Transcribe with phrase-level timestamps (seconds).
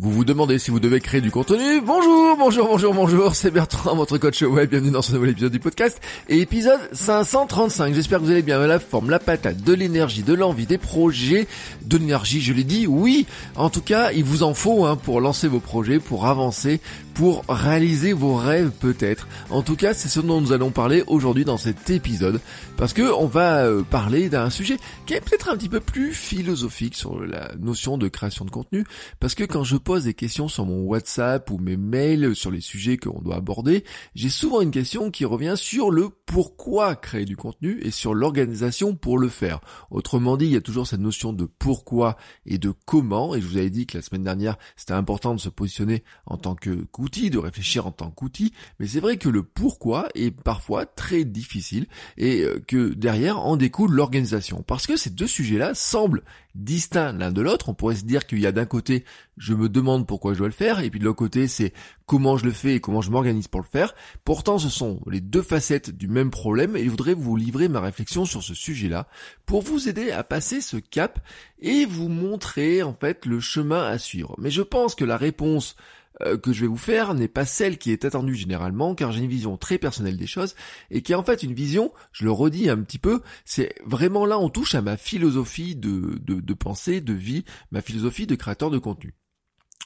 [0.00, 1.80] Vous vous demandez si vous devez créer du contenu.
[1.80, 5.58] Bonjour, bonjour, bonjour, bonjour, c'est Bertrand, votre coach web, bienvenue dans ce nouvel épisode du
[5.58, 10.22] podcast, et épisode 535, j'espère que vous allez bien, la forme, la patate, de l'énergie,
[10.22, 11.48] de l'envie, des projets,
[11.84, 15.20] de l'énergie, je l'ai dit, oui, en tout cas, il vous en faut hein, pour
[15.20, 16.80] lancer vos projets, pour avancer,
[17.18, 19.26] pour réaliser vos rêves peut-être.
[19.50, 22.40] En tout cas, c'est ce dont nous allons parler aujourd'hui dans cet épisode,
[22.76, 26.14] parce que on va euh, parler d'un sujet qui est peut-être un petit peu plus
[26.14, 28.84] philosophique sur la notion de création de contenu,
[29.18, 32.60] parce que quand je pose des questions sur mon WhatsApp ou mes mails sur les
[32.60, 33.82] sujets qu'on doit aborder,
[34.14, 38.94] j'ai souvent une question qui revient sur le pourquoi créer du contenu et sur l'organisation
[38.94, 39.58] pour le faire.
[39.90, 42.16] Autrement dit, il y a toujours cette notion de pourquoi
[42.46, 45.40] et de comment, et je vous avais dit que la semaine dernière, c'était important de
[45.40, 49.42] se positionner en tant que de réfléchir en tant qu'outil, mais c'est vrai que le
[49.42, 54.62] pourquoi est parfois très difficile et euh, que derrière en découle l'organisation.
[54.66, 56.22] Parce que ces deux sujets-là semblent
[56.54, 57.68] distincts l'un de l'autre.
[57.68, 59.04] On pourrait se dire qu'il y a d'un côté,
[59.36, 61.72] je me demande pourquoi je dois le faire, et puis de l'autre côté, c'est
[62.06, 63.94] comment je le fais et comment je m'organise pour le faire.
[64.24, 67.80] Pourtant, ce sont les deux facettes du même problème et je voudrais vous livrer ma
[67.80, 69.08] réflexion sur ce sujet-là
[69.46, 71.20] pour vous aider à passer ce cap
[71.60, 74.34] et vous montrer en fait le chemin à suivre.
[74.38, 75.76] Mais je pense que la réponse
[76.42, 79.30] que je vais vous faire n'est pas celle qui est attendue généralement, car j'ai une
[79.30, 80.54] vision très personnelle des choses,
[80.90, 84.26] et qui est en fait une vision, je le redis un petit peu, c'est vraiment
[84.26, 88.34] là on touche à ma philosophie de, de, de pensée, de vie, ma philosophie de
[88.34, 89.14] créateur de contenu.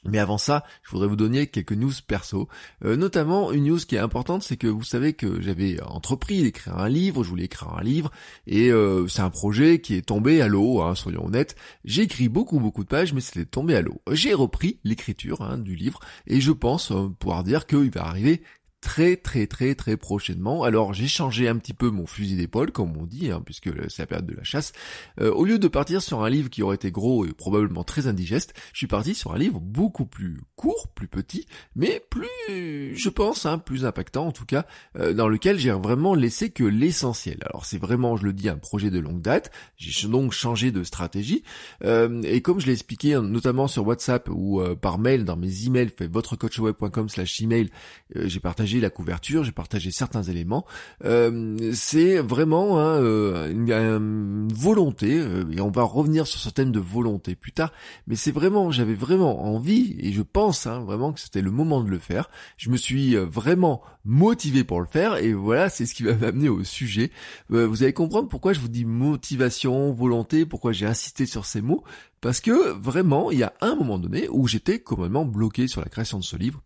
[0.05, 2.48] Mais avant ça, je voudrais vous donner quelques news perso.
[2.84, 6.79] Euh, notamment, une news qui est importante, c'est que vous savez que j'avais entrepris d'écrire
[6.79, 8.11] un livre, je voulais écrire un livre,
[8.46, 11.55] et euh, c'est un projet qui est tombé à l'eau, hein, soyons honnêtes.
[11.85, 14.01] J'ai écrit beaucoup beaucoup de pages, mais c'était tombé à l'eau.
[14.11, 18.42] J'ai repris l'écriture hein, du livre, et je pense euh, pouvoir dire qu'il va arriver
[18.83, 20.65] très très très très prochainement.
[20.65, 24.03] Alors j'ai changé un petit peu mon fusil d'épaule, comme on dit, hein, puisque c'est
[24.03, 24.73] la période de la chasse.
[25.20, 28.09] Euh, au lieu de partir sur un livre qui aurait été gros et probablement très
[28.09, 33.09] indigeste, je suis parti sur un livre beaucoup plus court, plus petit, mais plus, je
[33.09, 34.67] pense, hein, plus impactant en tout cas,
[34.99, 37.39] euh, dans lequel j'ai vraiment laissé que l'essentiel.
[37.47, 39.53] Alors c'est vraiment, je le dis, un projet de longue date.
[39.77, 41.45] J'ai donc changé de stratégie.
[41.85, 45.91] Euh, et comme je l'ai expliqué notamment sur WhatsApp ou par mail dans mes emails,
[45.97, 47.70] fait votrecoachweb.com slash email,
[48.14, 50.64] j'ai partagé la couverture, j'ai partagé certains éléments.
[51.05, 56.72] Euh, c'est vraiment hein, euh, une, volonté, euh, et on va revenir sur ce thème
[56.72, 57.72] de volonté plus tard,
[58.06, 61.83] mais c'est vraiment, j'avais vraiment envie, et je pense hein, vraiment que c'était le moment
[61.83, 62.30] de le faire.
[62.56, 66.48] Je me suis vraiment motivé pour le faire, et voilà, c'est ce qui va m'amener
[66.48, 67.10] au sujet.
[67.48, 71.84] vous allez comprendre pourquoi je vous dis motivation, volonté, pourquoi j'ai insisté sur ces mots,
[72.20, 75.89] parce que vraiment, il y a un moment donné où j'étais complètement bloqué sur la
[75.89, 76.62] création de ce livre.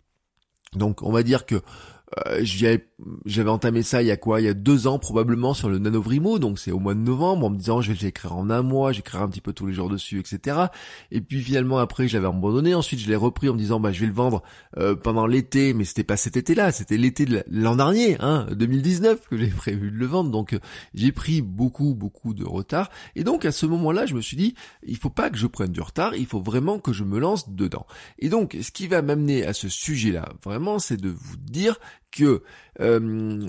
[0.74, 1.62] Donc on va dire que
[2.26, 2.44] euh,
[3.24, 4.40] j'avais entamé ça il y a quoi?
[4.40, 7.46] Il y a deux ans probablement sur le Nanovrimo, donc c'est au mois de novembre,
[7.46, 9.72] en me disant je vais l'écrire en un mois, j'écrirai un petit peu tous les
[9.72, 10.66] jours dessus, etc.
[11.10, 13.90] Et puis finalement après je l'avais abandonné, ensuite je l'ai repris en me disant bah
[13.90, 14.42] je vais le vendre
[14.78, 19.28] euh, pendant l'été, mais c'était pas cet été-là, c'était l'été de l'an dernier, hein, 2019
[19.28, 20.60] que j'ai prévu de le vendre, donc euh,
[20.94, 22.90] j'ai pris beaucoup beaucoup de retard.
[23.16, 25.72] Et donc à ce moment-là je me suis dit il faut pas que je prenne
[25.72, 27.86] du retard, il faut vraiment que je me lance dedans.
[28.20, 31.78] Et donc ce qui va m'amener à ce sujet-là, vraiment, c'est de vous dire
[32.25, 32.43] euh,
[32.81, 33.47] euh,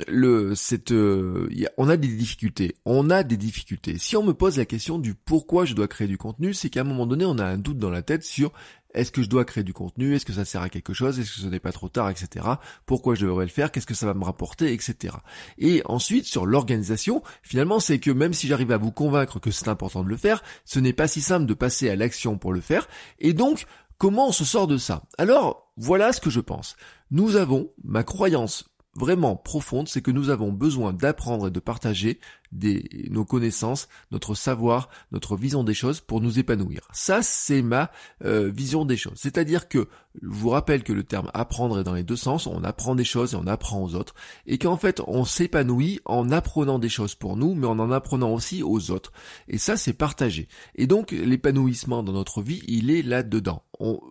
[1.78, 3.98] on a des difficultés, on a des difficultés.
[3.98, 6.82] Si on me pose la question du pourquoi je dois créer du contenu, c'est qu'à
[6.82, 8.52] un moment donné, on a un doute dans la tête sur
[8.94, 10.16] est-ce que je dois créer du contenu?
[10.16, 11.20] Est-ce que ça sert à quelque chose?
[11.20, 12.46] Est-ce que ce n'est pas trop tard, etc.
[12.86, 13.72] Pourquoi je devrais le faire?
[13.72, 15.16] Qu'est-ce que ça va me rapporter, etc.
[15.58, 19.68] Et ensuite, sur l'organisation, finalement, c'est que même si j'arrive à vous convaincre que c'est
[19.68, 22.62] important de le faire, ce n'est pas si simple de passer à l'action pour le
[22.62, 22.88] faire.
[23.20, 23.66] Et donc,
[23.98, 25.04] comment on se sort de ça?
[25.18, 26.76] Alors, voilà ce que je pense.
[27.12, 28.66] Nous avons, ma croyance
[28.96, 32.20] vraiment profonde, c'est que nous avons besoin d'apprendre et de partager
[32.52, 36.88] des, nos connaissances, notre savoir, notre vision des choses pour nous épanouir.
[36.92, 37.92] Ça, c'est ma
[38.24, 39.18] euh, vision des choses.
[39.18, 39.88] C'est-à-dire que,
[40.22, 43.04] je vous rappelle que le terme apprendre est dans les deux sens, on apprend des
[43.04, 44.16] choses et on apprend aux autres,
[44.46, 48.34] et qu'en fait, on s'épanouit en apprenant des choses pour nous, mais en en apprenant
[48.34, 49.12] aussi aux autres.
[49.48, 50.48] Et ça, c'est partagé.
[50.76, 53.64] Et donc, l'épanouissement dans notre vie, il est là-dedans.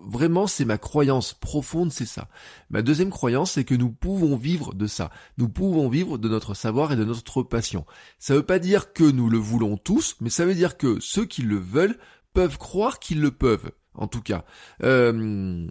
[0.06, 2.28] vraiment, c'est ma croyance profonde, c'est ça.
[2.70, 5.10] Ma deuxième croyance, c'est que nous pouvons vivre de ça.
[5.38, 7.84] Nous pouvons vivre de notre savoir et de notre passion.
[8.26, 11.26] Ça veut pas dire que nous le voulons tous, mais ça veut dire que ceux
[11.26, 11.96] qui le veulent
[12.32, 14.44] peuvent croire qu'ils le peuvent, en tout cas.
[14.82, 15.64] Euh,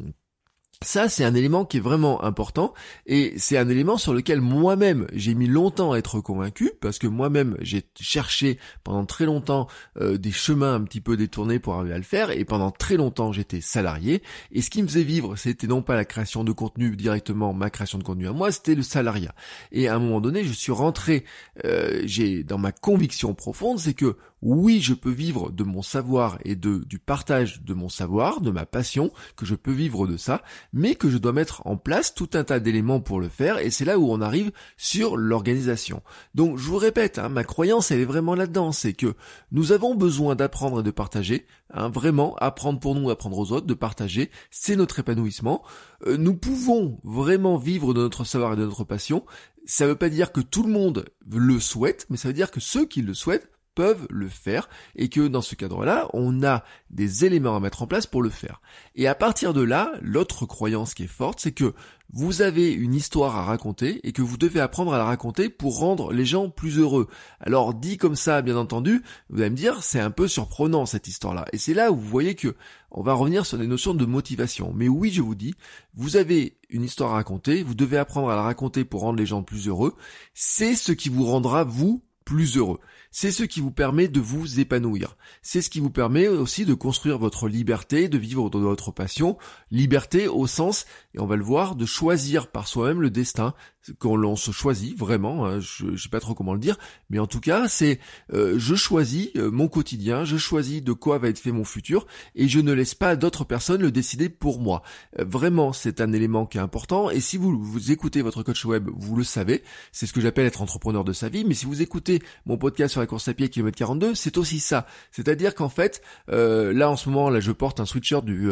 [0.85, 2.73] ça, c'est un élément qui est vraiment important
[3.07, 7.07] et c'est un élément sur lequel moi-même j'ai mis longtemps à être convaincu parce que
[7.07, 9.67] moi-même j'ai cherché pendant très longtemps
[9.99, 12.97] euh, des chemins un petit peu détournés pour arriver à le faire et pendant très
[12.97, 14.21] longtemps j'étais salarié
[14.51, 17.71] et ce qui me faisait vivre c'était non pas la création de contenu directement ma
[17.71, 19.33] création de contenu à moi c'était le salariat.
[19.71, 21.25] Et à un moment donné je suis rentré
[21.65, 26.37] euh, j'ai dans ma conviction profonde c'est que oui, je peux vivre de mon savoir
[26.45, 30.17] et de, du partage de mon savoir, de ma passion, que je peux vivre de
[30.17, 33.57] ça, mais que je dois mettre en place tout un tas d'éléments pour le faire,
[33.57, 36.03] et c'est là où on arrive sur l'organisation.
[36.35, 39.15] Donc, je vous répète, hein, ma croyance, elle est vraiment là-dedans, c'est que
[39.51, 43.65] nous avons besoin d'apprendre et de partager, hein, vraiment, apprendre pour nous, apprendre aux autres,
[43.65, 45.63] de partager, c'est notre épanouissement.
[46.05, 49.25] Euh, nous pouvons vraiment vivre de notre savoir et de notre passion,
[49.65, 52.51] ça ne veut pas dire que tout le monde le souhaite, mais ça veut dire
[52.51, 56.63] que ceux qui le souhaitent peuvent le faire et que dans ce cadre-là, on a
[56.89, 58.61] des éléments à mettre en place pour le faire.
[58.95, 61.73] Et à partir de là, l'autre croyance qui est forte, c'est que
[62.13, 65.79] vous avez une histoire à raconter et que vous devez apprendre à la raconter pour
[65.79, 67.07] rendre les gens plus heureux.
[67.39, 71.07] Alors dit comme ça, bien entendu, vous allez me dire, c'est un peu surprenant cette
[71.07, 71.45] histoire-là.
[71.51, 72.55] Et c'est là où vous voyez que
[72.91, 74.71] on va revenir sur des notions de motivation.
[74.73, 75.53] Mais oui, je vous dis,
[75.95, 79.25] vous avez une histoire à raconter, vous devez apprendre à la raconter pour rendre les
[79.25, 79.95] gens plus heureux.
[80.33, 82.79] C'est ce qui vous rendra, vous, plus heureux.
[83.17, 85.15] C'est ce qui vous permet de vous épanouir.
[85.41, 89.37] C'est ce qui vous permet aussi de construire votre liberté, de vivre dans votre passion.
[89.71, 93.53] Liberté au sens, et on va le voir, de choisir par soi-même le destin
[93.99, 95.45] quand l'on se choisit vraiment.
[95.45, 96.77] Hein, je ne sais pas trop comment le dire,
[97.09, 97.99] mais en tout cas, c'est
[98.33, 102.07] euh, je choisis euh, mon quotidien, je choisis de quoi va être fait mon futur,
[102.35, 104.81] et je ne laisse pas d'autres personnes le décider pour moi.
[105.19, 107.09] Euh, vraiment, c'est un élément qui est important.
[107.09, 109.63] Et si vous, vous écoutez votre coach web, vous le savez.
[109.91, 111.45] C'est ce que j'appelle être entrepreneur de sa vie.
[111.45, 114.59] Mais si vous écoutez mon podcast sur la course à pied kilomètre 42, c'est aussi
[114.59, 114.87] ça.
[115.11, 118.49] C'est-à-dire qu'en fait, là en ce moment, là je porte un sweatshirt du,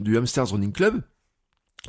[0.00, 1.00] du Hamsters Running Club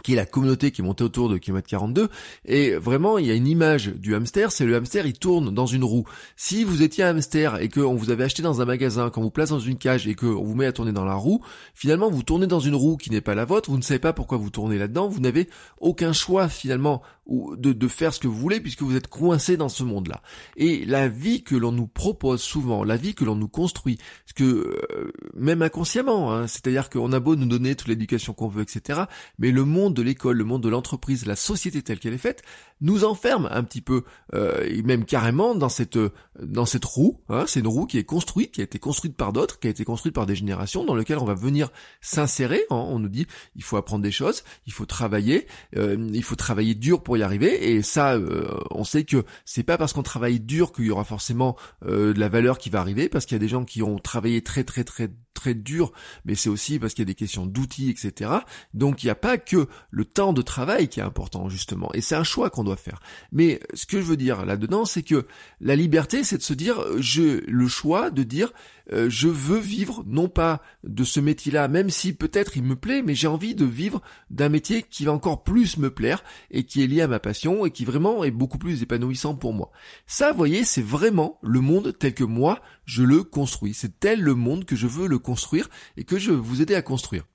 [0.03, 2.09] qui est la communauté qui est montée autour de km 42
[2.45, 5.65] et vraiment il y a une image du hamster c'est le hamster il tourne dans
[5.65, 6.05] une roue
[6.35, 9.31] si vous étiez un hamster et qu'on vous avait acheté dans un magasin qu'on vous
[9.31, 11.43] place dans une cage et qu'on vous met à tourner dans la roue
[11.73, 14.13] finalement vous tournez dans une roue qui n'est pas la vôtre vous ne savez pas
[14.13, 15.49] pourquoi vous tournez là-dedans vous n'avez
[15.79, 19.69] aucun choix finalement de, de faire ce que vous voulez puisque vous êtes coincé dans
[19.69, 20.21] ce monde-là.
[20.57, 24.33] Et la vie que l'on nous propose souvent, la vie que l'on nous construit, ce
[24.33, 28.63] que euh, même inconsciemment, hein, c'est-à-dire qu'on a beau nous donner toute l'éducation qu'on veut,
[28.63, 29.01] etc.
[29.37, 32.43] Mais le monde de l'école, le monde de l'entreprise, la société telle qu'elle est faite,
[32.81, 34.03] nous enferme un petit peu,
[34.33, 35.99] euh, et même carrément dans cette
[36.41, 37.19] dans cette roue.
[37.29, 39.69] Hein, c'est une roue qui est construite, qui a été construite par d'autres, qui a
[39.69, 41.69] été construite par des générations, dans lequel on va venir
[42.01, 42.61] s'insérer.
[42.69, 42.75] Hein.
[42.75, 45.47] on nous dit il faut apprendre des choses, il faut travailler,
[45.77, 47.71] euh, il faut travailler dur pour y arriver.
[47.71, 51.03] Et ça, euh, on sait que c'est pas parce qu'on travaille dur qu'il y aura
[51.03, 51.55] forcément
[51.85, 53.99] euh, de la valeur qui va arriver, parce qu'il y a des gens qui ont
[53.99, 55.93] travaillé très très très très dur,
[56.25, 58.31] mais c'est aussi parce qu'il y a des questions d'outils, etc.
[58.73, 62.01] Donc il n'y a pas que le temps de travail qui est important justement, et
[62.01, 62.99] c'est un choix qu'on doit faire.
[63.31, 65.25] Mais ce que je veux dire là-dedans, c'est que
[65.61, 68.51] la liberté, c'est de se dire, je le choix de dire,
[68.91, 73.03] euh, je veux vivre non pas de ce métier-là, même si peut-être il me plaît,
[73.03, 76.83] mais j'ai envie de vivre d'un métier qui va encore plus me plaire et qui
[76.83, 79.71] est lié à ma passion et qui vraiment est beaucoup plus épanouissant pour moi.
[80.07, 83.73] Ça, voyez, c'est vraiment le monde tel que moi je le construis.
[83.73, 86.75] C'est tel le monde que je veux le construire et que je veux vous aider
[86.75, 87.25] à construire.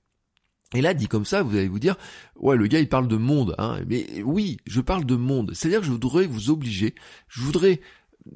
[0.75, 1.97] Et là, dit comme ça, vous allez vous dire,
[2.37, 3.78] ouais, le gars, il parle de monde, hein.
[3.87, 5.52] Mais oui, je parle de monde.
[5.54, 6.95] C'est-à-dire que je voudrais vous obliger,
[7.28, 7.81] je voudrais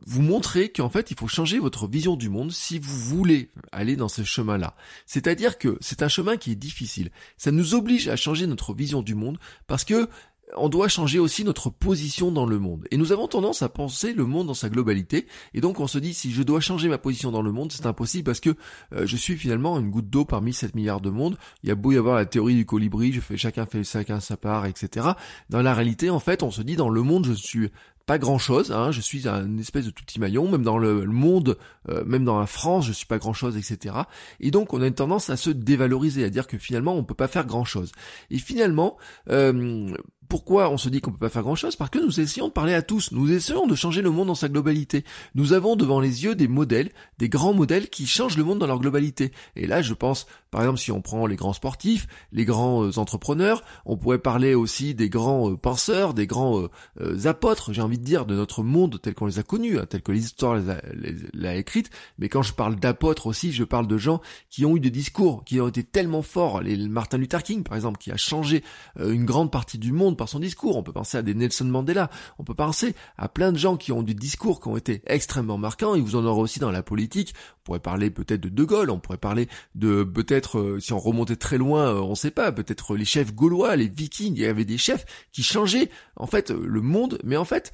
[0.07, 3.97] vous montrer qu'en fait, il faut changer votre vision du monde si vous voulez aller
[3.97, 4.77] dans ce chemin-là.
[5.07, 7.11] C'est-à-dire que c'est un chemin qui est difficile.
[7.39, 10.09] Ça nous oblige à changer notre vision du monde parce que
[10.57, 12.87] on doit changer aussi notre position dans le monde.
[12.91, 15.27] Et nous avons tendance à penser le monde dans sa globalité.
[15.55, 17.87] Et donc on se dit, si je dois changer ma position dans le monde, c'est
[17.87, 18.51] impossible parce que
[18.93, 21.37] euh, je suis finalement une goutte d'eau parmi 7 milliards de mondes.
[21.63, 24.21] Il y a beau y avoir la théorie du colibri, je fais chacun fait chacun
[24.21, 25.09] sa part, etc.
[25.51, 27.71] Dans la réalité, en fait, on se dit, dans le monde, je suis
[28.09, 31.05] pas grand chose, hein, je suis un espèce de tout petit maillon, même dans le
[31.05, 31.59] monde,
[31.91, 33.97] euh, même dans la France, je suis pas grand chose, etc.
[34.41, 37.13] Et donc on a une tendance à se dévaloriser, à dire que finalement on peut
[37.13, 37.93] pas faire grand chose.
[38.31, 38.97] Et finalement,
[39.29, 39.95] euh,
[40.29, 42.53] pourquoi on se dit qu'on peut pas faire grand chose Parce que nous essayons de
[42.53, 45.05] parler à tous, nous essayons de changer le monde dans sa globalité.
[45.35, 48.67] Nous avons devant les yeux des modèles, des grands modèles qui changent le monde dans
[48.67, 49.33] leur globalité.
[49.57, 52.99] Et là, je pense, par exemple, si on prend les grands sportifs, les grands euh,
[52.99, 56.69] entrepreneurs, on pourrait parler aussi des grands euh, penseurs, des grands
[57.01, 59.87] euh, apôtres, j'ai envie de dire, de notre monde tel qu'on les a connus, hein,
[59.89, 63.99] tel que l'histoire les l'a écrite, mais quand je parle d'apôtres aussi, je parle de
[63.99, 67.63] gens qui ont eu des discours, qui ont été tellement forts, les Martin Luther King
[67.63, 68.63] par exemple, qui a changé
[68.99, 71.67] euh, une grande partie du monde par son discours, on peut penser à des Nelson
[71.67, 75.03] Mandela, on peut penser à plein de gens qui ont du discours qui ont été
[75.07, 78.49] extrêmement marquants, et vous en aurez aussi dans la politique, on pourrait parler peut-être de
[78.49, 82.15] De Gaulle, on pourrait parler de peut-être, euh, si on remontait très loin, euh, on
[82.15, 85.91] sait pas, peut-être les chefs gaulois, les vikings, il y avait des chefs qui changeaient
[86.17, 87.73] en fait le monde, mais en fait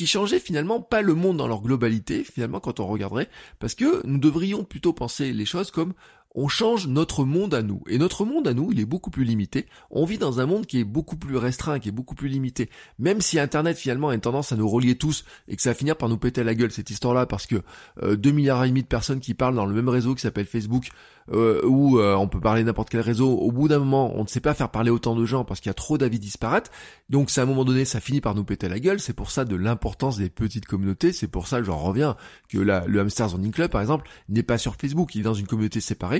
[0.00, 3.28] qui changeaient finalement pas le monde dans leur globalité, finalement quand on regarderait,
[3.58, 5.92] parce que nous devrions plutôt penser les choses comme
[6.34, 7.82] on change notre monde à nous.
[7.88, 9.66] Et notre monde à nous, il est beaucoup plus limité.
[9.90, 12.70] On vit dans un monde qui est beaucoup plus restreint, qui est beaucoup plus limité.
[12.98, 15.74] Même si Internet finalement a une tendance à nous relier tous et que ça va
[15.74, 17.62] finir par nous péter la gueule cette histoire-là parce que
[18.02, 20.46] euh, 2 milliards et demi de personnes qui parlent dans le même réseau qui s'appelle
[20.46, 20.90] Facebook,
[21.32, 24.28] euh, où euh, on peut parler n'importe quel réseau, au bout d'un moment, on ne
[24.28, 26.70] sait pas faire parler autant de gens parce qu'il y a trop d'avis disparates.
[27.08, 29.00] Donc c'est à un moment donné, ça finit par nous péter la gueule.
[29.00, 31.12] C'est pour ça de l'importance des petites communautés.
[31.12, 32.16] C'est pour ça, j'en reviens,
[32.48, 35.14] que le Hamster Zoning Club, par exemple, n'est pas sur Facebook.
[35.14, 36.19] Il est dans une communauté séparée.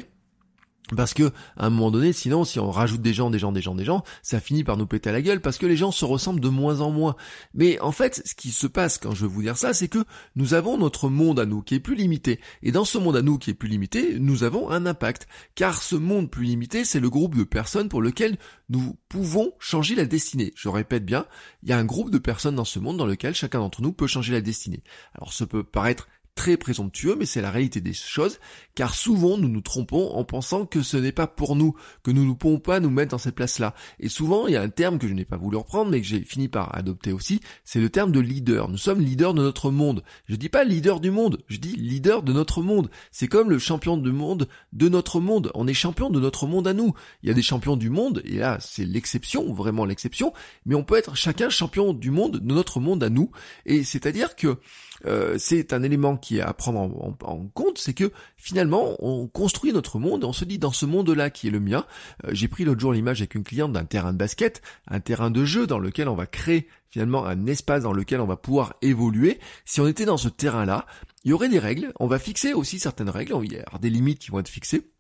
[0.97, 3.63] Parce que, à un moment donné, sinon, si on rajoute des gens, des gens, des
[3.63, 5.93] gens, des gens, ça finit par nous péter à la gueule parce que les gens
[5.93, 7.17] se ressemblent de moins en moins.
[7.55, 10.05] Mais en fait, ce qui se passe quand je veux vous dire ça, c'est que
[10.35, 12.41] nous avons notre monde à nous qui est plus limité.
[12.63, 15.29] Et dans ce monde à nous qui est plus limité, nous avons un impact.
[15.55, 18.37] Car ce monde plus limité, c'est le groupe de personnes pour lequel
[18.69, 20.53] nous pouvons changer la destinée.
[20.57, 21.27] Je répète bien,
[21.63, 23.93] il y a un groupe de personnes dans ce monde dans lequel chacun d'entre nous
[23.93, 24.83] peut changer la destinée.
[25.15, 28.39] Alors, ça peut paraître très présomptueux, mais c'est la réalité des choses,
[28.75, 32.27] car souvent nous nous trompons en pensant que ce n'est pas pour nous, que nous
[32.27, 33.75] ne pouvons pas nous mettre dans cette place-là.
[33.99, 36.07] Et souvent, il y a un terme que je n'ai pas voulu reprendre, mais que
[36.07, 38.69] j'ai fini par adopter aussi, c'est le terme de leader.
[38.69, 40.03] Nous sommes leaders de notre monde.
[40.29, 42.91] Je dis pas leader du monde, je dis leader de notre monde.
[43.11, 45.51] C'est comme le champion du monde de notre monde.
[45.55, 46.95] On est champion de notre monde à nous.
[47.23, 50.33] Il y a des champions du monde, et là, c'est l'exception, vraiment l'exception,
[50.65, 53.31] mais on peut être chacun champion du monde de notre monde à nous.
[53.67, 54.59] Et c'est-à-dire que
[55.07, 59.73] euh, c'est un élément qui est à prendre en, compte, c'est que finalement on construit
[59.73, 61.87] notre monde, on se dit dans ce monde-là qui est le mien.
[62.25, 65.31] Euh, j'ai pris l'autre jour l'image avec une cliente d'un terrain de basket, un terrain
[65.31, 68.75] de jeu dans lequel on va créer finalement un espace dans lequel on va pouvoir
[68.83, 69.39] évoluer.
[69.65, 70.87] Si on était dans ce terrain-là,
[71.25, 73.91] il y aurait des règles, on va fixer aussi certaines règles, il y a des
[73.91, 74.91] limites qui vont être fixées.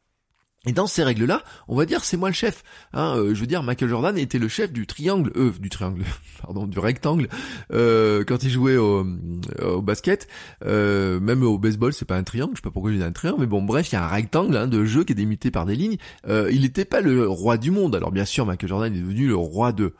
[0.66, 2.62] Et dans ces règles-là, on va dire c'est moi le chef.
[2.92, 6.02] Hein, euh, je veux dire, Michael Jordan était le chef du triangle, euh, du triangle,
[6.42, 7.28] pardon, du rectangle
[7.72, 9.06] euh, quand il jouait au,
[9.62, 10.28] au basket,
[10.66, 12.52] euh, même au baseball, c'est pas un triangle.
[12.52, 14.08] Je sais pas pourquoi j'ai dit un triangle, mais bon, bref, il y a un
[14.08, 15.96] rectangle hein, de jeu qui est délimité par des lignes.
[16.28, 17.96] Euh, il n'était pas le roi du monde.
[17.96, 19.94] Alors bien sûr, Michael Jordan est devenu le roi de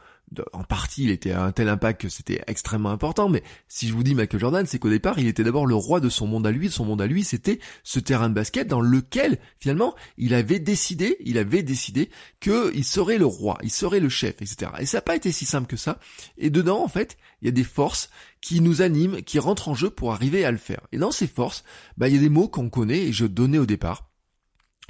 [0.53, 3.95] en partie, il était à un tel impact que c'était extrêmement important, mais si je
[3.95, 6.47] vous dis Michael Jordan, c'est qu'au départ, il était d'abord le roi de son monde
[6.47, 10.35] à lui, son monde à lui, c'était ce terrain de basket dans lequel, finalement, il
[10.35, 12.11] avait décidé, il avait décidé
[12.41, 14.71] qu'il serait le roi, il serait le chef, etc.
[14.79, 15.99] Et ça n'a pas été si simple que ça.
[16.39, 18.11] Et dedans, en fait, il y a des forces
[18.41, 20.81] qui nous animent, qui rentrent en jeu pour arriver à le faire.
[20.93, 21.65] Et dans ces forces,
[21.97, 24.10] bah, il y a des mots qu'on connaît et je donnais au départ.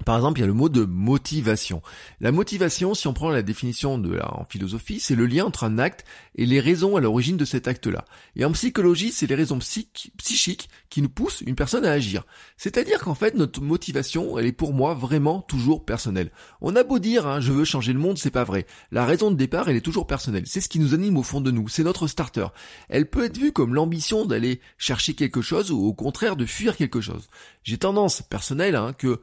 [0.05, 1.83] Par exemple, il y a le mot de motivation.
[2.21, 5.65] La motivation, si on prend la définition de la, en philosophie, c'est le lien entre
[5.65, 6.05] un acte
[6.37, 8.05] et les raisons à l'origine de cet acte-là.
[8.37, 12.25] Et en psychologie, c'est les raisons psychiques qui nous poussent une personne à agir.
[12.57, 16.31] C'est-à-dire qu'en fait, notre motivation, elle est pour moi vraiment toujours personnelle.
[16.61, 18.67] On a beau dire, hein, je veux changer le monde, c'est pas vrai.
[18.91, 20.45] La raison de départ, elle est toujours personnelle.
[20.47, 21.69] C'est ce qui nous anime au fond de nous.
[21.69, 22.47] C'est notre starter.
[22.89, 26.77] Elle peut être vue comme l'ambition d'aller chercher quelque chose ou au contraire de fuir
[26.77, 27.29] quelque chose.
[27.63, 29.21] J'ai tendance personnelle hein, que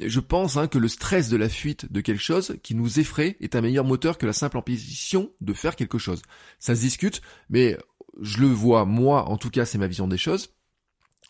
[0.00, 3.36] je pense hein, que le stress de la fuite de quelque chose qui nous effraie
[3.40, 6.22] est un meilleur moteur que la simple ambition de faire quelque chose.
[6.58, 7.76] Ça se discute, mais
[8.20, 10.50] je le vois, moi, en tout cas, c'est ma vision des choses.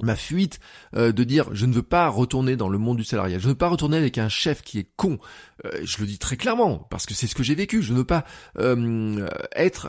[0.02, 0.58] Ma fuite
[0.96, 3.52] euh, de dire je ne veux pas retourner dans le monde du salariat, je ne
[3.52, 5.20] veux pas retourner avec un chef qui est con,
[5.64, 7.98] euh, je le dis très clairement parce que c'est ce que j'ai vécu, je ne
[7.98, 8.24] veux pas
[9.54, 9.86] être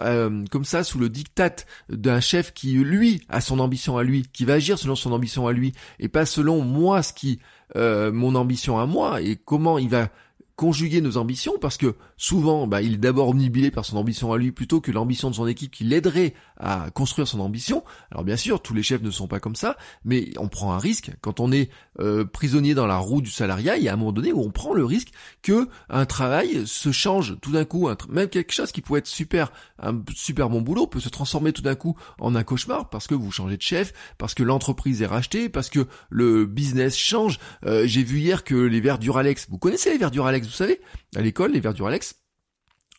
[0.51, 1.55] comme ça sous le diktat
[1.89, 5.47] d'un chef qui lui a son ambition à lui, qui va agir selon son ambition
[5.47, 7.39] à lui et pas selon moi ce qui
[7.75, 10.09] euh, mon ambition à moi et comment il va
[10.55, 14.37] conjuguer nos ambitions parce que souvent bah, il est d'abord omnibilé par son ambition à
[14.37, 17.83] lui plutôt que l'ambition de son équipe qui l'aiderait à construire son ambition.
[18.11, 20.79] Alors bien sûr, tous les chefs ne sont pas comme ça, mais on prend un
[20.79, 21.69] risque quand on est
[21.99, 23.77] euh, prisonnier dans la roue du salariat.
[23.77, 25.09] Il y a un moment donné où on prend le risque
[25.41, 29.51] que un travail se change tout d'un coup, même quelque chose qui pourrait être super,
[29.81, 33.15] un super bon boulot peut se transformer tout d'un coup en un cauchemar parce que
[33.15, 37.39] vous changez de chef, parce que l'entreprise est rachetée, parce que le business change.
[37.65, 40.81] Euh, j'ai vu hier que les verres Duralex, vous connaissez les verres Duralex, vous savez,
[41.15, 42.24] à l'école, les verres Duralex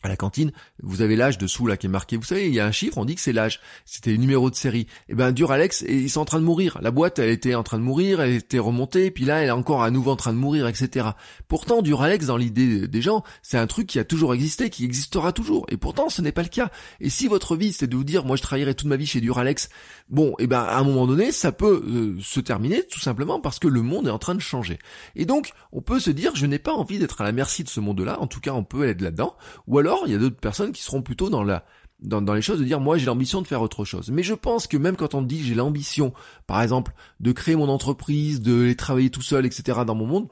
[0.03, 0.51] à la cantine,
[0.83, 2.17] vous avez l'âge dessous là qui est marqué.
[2.17, 3.59] Vous savez, il y a un chiffre, on dit que c'est l'âge.
[3.85, 4.81] C'était le numéro de série.
[4.81, 6.77] Et eh ben Duralex, ils sont en train de mourir.
[6.81, 9.51] La boîte, elle était en train de mourir, elle était remontée, puis là, elle est
[9.51, 11.07] encore à nouveau en train de mourir, etc.
[11.47, 15.31] Pourtant, Duralex, dans l'idée des gens, c'est un truc qui a toujours existé, qui existera
[15.31, 15.65] toujours.
[15.69, 16.69] Et pourtant, ce n'est pas le cas.
[16.99, 19.19] Et si votre vie, c'est de vous dire, moi, je travaillerai toute ma vie chez
[19.19, 19.69] Duralex,
[20.09, 23.39] bon, et eh ben à un moment donné, ça peut euh, se terminer tout simplement
[23.39, 24.77] parce que le monde est en train de changer.
[25.15, 27.69] Et donc, on peut se dire, je n'ai pas envie d'être à la merci de
[27.69, 28.19] ce monde-là.
[28.21, 29.35] En tout cas, on peut être là-dedans.
[29.65, 31.65] Ou alors, il y a d'autres personnes qui seront plutôt dans la
[31.99, 34.11] dans, les choses de dire moi j'ai l'ambition de faire autre chose.
[34.11, 36.13] Mais je pense que même quand on dit j'ai l'ambition,
[36.45, 39.79] par exemple, de créer mon entreprise, de les travailler tout seul, etc.
[39.85, 40.27] dans mon monde,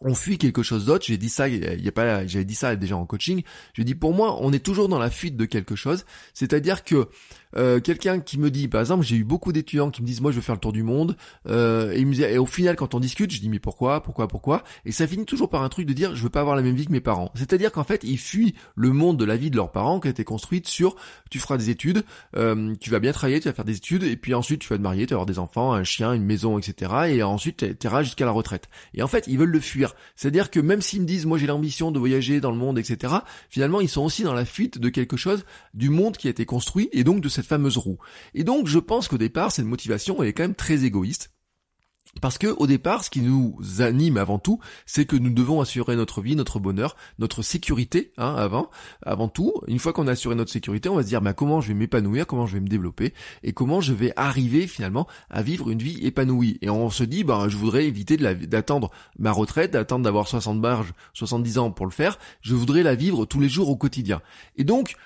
[0.00, 1.04] on fuit quelque chose d'autre.
[1.06, 3.42] J'ai dit ça, il y a pas, j'avais dit ça déjà en coaching.
[3.74, 6.04] Je dis pour moi, on est toujours dans la fuite de quelque chose.
[6.34, 7.08] C'est-à-dire que
[7.56, 10.30] euh, quelqu'un qui me dit, par exemple, j'ai eu beaucoup d'étudiants qui me disent, moi,
[10.30, 13.40] je veux faire le tour du monde, euh, et, au final, quand on discute, je
[13.40, 14.64] dis, mais pourquoi, pourquoi, pourquoi?
[14.84, 16.74] Et ça finit toujours par un truc de dire, je veux pas avoir la même
[16.74, 17.30] vie que mes parents.
[17.34, 20.10] C'est-à-dire qu'en fait, ils fuient le monde de la vie de leurs parents qui a
[20.10, 20.96] été construite sur,
[21.30, 22.04] tu feras des études,
[22.36, 24.76] euh, tu vas bien travailler, tu vas faire des études, et puis ensuite, tu vas
[24.76, 26.92] te marier, tu vas avoir des enfants, un chien, une maison, etc.
[27.08, 28.68] Et ensuite, tu iras jusqu'à la retraite.
[28.94, 29.94] Et en fait, ils veulent le fuir.
[30.16, 33.14] C'est-à-dire que même s'ils me disent, moi, j'ai l'ambition de voyager dans le monde, etc.
[33.48, 36.44] Finalement, ils sont aussi dans la fuite de quelque chose du monde qui a été
[36.44, 37.98] construit, et donc de cette fameuse roue.
[38.34, 41.30] Et donc je pense qu'au départ, cette motivation, elle est quand même très égoïste.
[42.20, 45.94] Parce que au départ, ce qui nous anime avant tout, c'est que nous devons assurer
[45.94, 48.70] notre vie, notre bonheur, notre sécurité, hein, avant,
[49.02, 49.52] avant tout.
[49.68, 51.74] Une fois qu'on a assuré notre sécurité, on va se dire, bah, comment je vais
[51.74, 55.78] m'épanouir, comment je vais me développer, et comment je vais arriver finalement à vivre une
[55.78, 56.58] vie épanouie.
[56.62, 60.94] Et on se dit, bah, je voudrais éviter d'attendre ma retraite, d'attendre d'avoir 60 barges,
[61.12, 62.18] 70 ans pour le faire.
[62.40, 64.22] Je voudrais la vivre tous les jours au quotidien.
[64.56, 64.96] Et donc,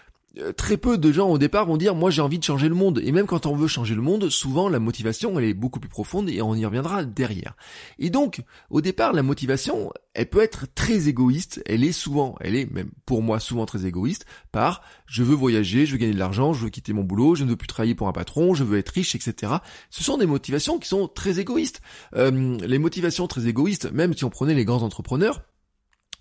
[0.56, 3.00] très peu de gens au départ vont dire moi j'ai envie de changer le monde.
[3.04, 5.88] Et même quand on veut changer le monde souvent la motivation elle est beaucoup plus
[5.88, 7.54] profonde et on y reviendra derrière.
[7.98, 11.62] Et donc au départ la motivation elle peut être très égoïste.
[11.66, 15.86] Elle est souvent elle est même pour moi souvent très égoïste par je veux voyager
[15.86, 17.94] je veux gagner de l'argent je veux quitter mon boulot je ne veux plus travailler
[17.94, 19.54] pour un patron je veux être riche etc
[19.90, 21.80] ce sont des motivations qui sont très égoïstes.
[22.16, 25.42] Euh, les motivations très égoïstes même si on prenait les grands entrepreneurs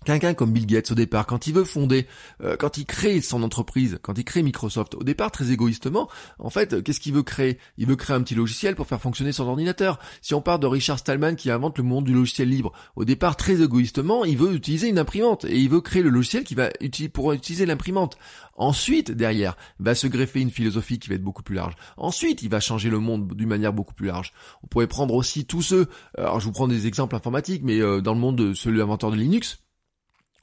[0.04, 2.06] Quelqu'un comme Bill Gates au départ, quand il veut fonder,
[2.42, 6.50] euh, quand il crée son entreprise, quand il crée Microsoft, au départ très égoïstement, en
[6.50, 7.58] fait, qu'est-ce qu'il veut créer?
[7.78, 9.98] Il veut créer un petit logiciel pour faire fonctionner son ordinateur.
[10.20, 13.36] Si on part de Richard Stallman qui invente le monde du logiciel libre, au départ
[13.36, 16.70] très égoïstement, il veut utiliser une imprimante et il veut créer le logiciel qui va
[17.12, 18.18] pour utiliser l'imprimante.
[18.54, 21.74] Ensuite, derrière, va se greffer une philosophie qui va être beaucoup plus large.
[21.96, 24.32] Ensuite, il va changer le monde d'une manière beaucoup plus large.
[24.62, 25.86] On pourrait prendre aussi tous ceux,
[26.18, 29.10] alors je vous prends des exemples informatiques, mais euh, dans le monde de celui inventeur
[29.10, 29.61] de Linux,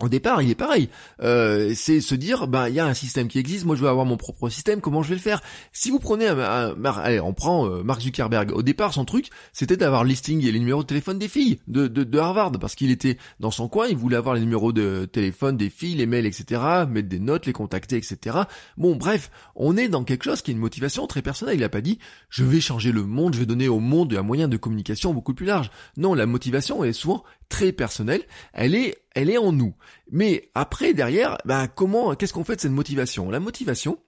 [0.01, 0.87] au départ, il est pareil.
[1.21, 3.65] Euh, c'est se dire, bah, il y a un système qui existe.
[3.65, 4.79] Moi, je veux avoir mon propre système.
[4.79, 5.41] Comment je vais le faire?
[5.73, 8.53] Si vous prenez, un, allez, on prend euh, Mark Zuckerberg.
[8.53, 11.87] Au départ, son truc, c'était d'avoir listing et les numéros de téléphone des filles de,
[11.87, 13.87] de, de Harvard, parce qu'il était dans son coin.
[13.89, 16.61] Il voulait avoir les numéros de téléphone des filles, les mails, etc.
[16.89, 18.37] Mettre des notes, les contacter, etc.
[18.77, 21.57] Bon, bref, on est dans quelque chose qui est une motivation très personnelle.
[21.57, 24.21] Il a pas dit, je vais changer le monde, je vais donner au monde un
[24.21, 25.71] moyen de communication beaucoup plus large.
[25.97, 28.23] Non, la motivation est souvent très personnelle.
[28.53, 29.75] Elle est elle est en nous.
[30.11, 33.29] Mais après, derrière, bah, comment, qu'est-ce qu'on fait de cette motivation?
[33.29, 33.99] La motivation,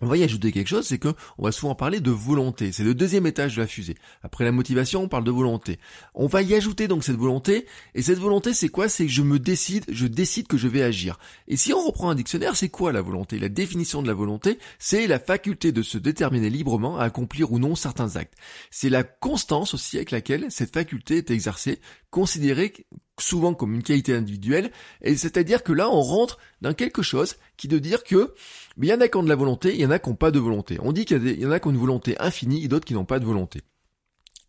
[0.00, 2.72] on va y ajouter quelque chose, c'est que on va souvent parler de volonté.
[2.72, 3.94] C'est le deuxième étage de la fusée.
[4.22, 5.78] Après la motivation, on parle de volonté.
[6.14, 7.66] On va y ajouter donc cette volonté.
[7.94, 8.88] Et cette volonté, c'est quoi?
[8.88, 11.18] C'est que je me décide, je décide que je vais agir.
[11.46, 13.38] Et si on reprend un dictionnaire, c'est quoi la volonté?
[13.38, 17.60] La définition de la volonté, c'est la faculté de se déterminer librement à accomplir ou
[17.60, 18.34] non certains actes.
[18.70, 21.78] C'est la constance aussi avec laquelle cette faculté est exercée,
[22.14, 22.72] considérée
[23.18, 24.70] souvent comme une qualité individuelle,
[25.02, 28.34] et c'est-à-dire que là on rentre dans quelque chose qui de dire que
[28.80, 30.14] il y en a qui ont de la volonté, il y en a qui n'ont
[30.14, 30.78] pas de volonté.
[30.80, 33.04] On dit qu'il y, en a qui ont une volonté infinie et d'autres qui n'ont
[33.04, 33.62] pas de volonté.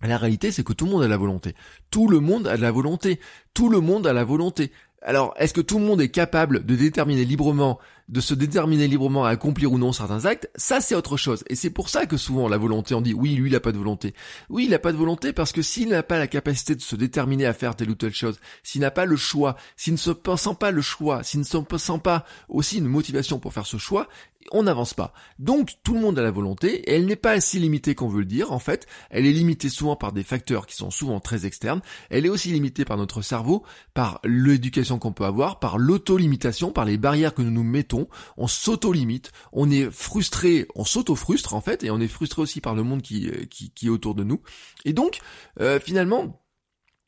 [0.02, 1.56] La réalité, c'est que tout le monde a la volonté.
[1.90, 3.20] Tout le monde a de la volonté.
[3.56, 4.72] Tout le monde a la volonté.
[5.02, 9.26] Alors, est-ce que tout le monde est capable de déterminer librement, de se déterminer librement
[9.26, 11.44] à accomplir ou non certains actes Ça, c'est autre chose.
[11.48, 13.72] Et c'est pour ça que souvent la volonté, on dit oui, lui, il n'a pas
[13.72, 14.14] de volonté.
[14.50, 16.96] Oui, il n'a pas de volonté parce que s'il n'a pas la capacité de se
[16.96, 20.12] déterminer à faire telle ou telle chose, s'il n'a pas le choix, s'il ne se
[20.36, 23.78] sent pas le choix, s'il ne se sent pas aussi une motivation pour faire ce
[23.78, 24.08] choix,
[24.52, 25.14] on n'avance pas.
[25.40, 28.20] Donc tout le monde a la volonté, et elle n'est pas si limitée qu'on veut
[28.20, 31.46] le dire, en fait, elle est limitée souvent par des facteurs qui sont souvent très
[31.46, 36.72] externes, elle est aussi limitée par notre cerveau, par l'éducation qu'on peut avoir, par l'auto-limitation,
[36.72, 41.62] par les barrières que nous nous mettons, on s'auto-limite, on est frustré, on s'auto-frustre en
[41.62, 44.24] fait, et on est frustré aussi par le monde qui, euh, qui, est autour de
[44.24, 44.42] nous.
[44.84, 45.20] Et donc,
[45.60, 46.42] euh, finalement,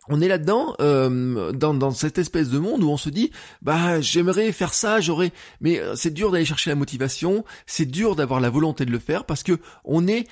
[0.10, 4.02] on est là-dedans, euh, dans, dans cette espèce de monde où on se dit, bah
[4.02, 8.40] j'aimerais faire ça, j'aurais, mais euh, c'est dur d'aller chercher la motivation, c'est dur d'avoir
[8.40, 10.28] la volonté de le faire parce que on est